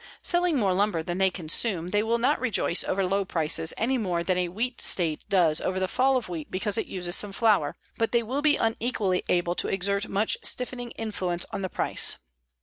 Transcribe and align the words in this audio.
Selling 0.23 0.57
more 0.57 0.73
lumber 0.73 1.03
than 1.03 1.19
they 1.19 1.29
consume, 1.29 1.89
they 1.89 2.01
will 2.01 2.17
not 2.17 2.39
rejoice 2.39 2.83
over 2.83 3.05
low 3.05 3.23
prices 3.23 3.71
any 3.77 3.99
more 3.99 4.23
than 4.23 4.35
a 4.35 4.47
wheat 4.47 4.81
state 4.81 5.23
does 5.29 5.61
over 5.61 5.79
the 5.79 5.87
fall 5.87 6.17
of 6.17 6.27
wheat 6.27 6.49
because 6.49 6.75
it 6.75 6.87
uses 6.87 7.15
some 7.15 7.31
flour, 7.31 7.75
but 7.99 8.11
they 8.11 8.23
will 8.23 8.41
be 8.41 8.57
equally 8.79 9.21
unable 9.29 9.53
to 9.53 9.67
exert 9.67 10.07
much 10.07 10.39
stiffening 10.43 10.89
influence 10.97 11.45
on 11.51 11.61
the 11.61 11.69
price. 11.69 12.15